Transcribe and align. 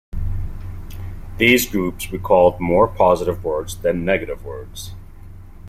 These 1.37 1.67
groups 1.69 2.11
recalled 2.11 2.59
more 2.59 2.87
positive 2.87 3.43
words 3.43 3.77
than 3.77 4.03
negative 4.03 4.43
words. 4.43 4.95